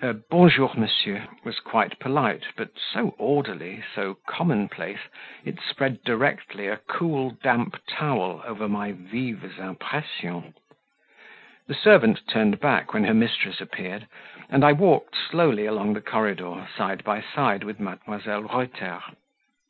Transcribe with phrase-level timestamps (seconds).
[0.00, 5.00] Her "Bon jour, monsieur," was quite polite, but so orderly, so commonplace,
[5.44, 10.54] it spread directly a cool, damp towel over my "vives impressions."
[11.66, 14.06] The servant turned back when her mistress appeared,
[14.48, 18.50] and I walked slowly along the corridor, side by side with Mdlle.
[18.50, 19.02] Reuter.